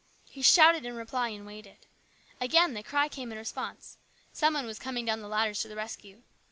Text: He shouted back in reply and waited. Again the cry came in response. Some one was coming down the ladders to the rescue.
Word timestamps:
He 0.25 0.41
shouted 0.41 0.81
back 0.81 0.89
in 0.89 0.95
reply 0.95 1.29
and 1.29 1.45
waited. 1.45 1.85
Again 2.39 2.73
the 2.73 2.81
cry 2.81 3.07
came 3.07 3.31
in 3.31 3.37
response. 3.37 3.99
Some 4.33 4.55
one 4.55 4.65
was 4.65 4.79
coming 4.79 5.05
down 5.05 5.21
the 5.21 5.27
ladders 5.27 5.61
to 5.61 5.67
the 5.67 5.75
rescue. 5.75 6.23